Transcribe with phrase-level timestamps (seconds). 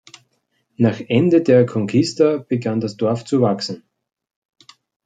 [0.77, 3.83] Nach Ende der Conquista begann das Dorf zu wachsen.